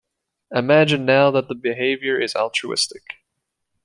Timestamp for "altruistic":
2.35-3.03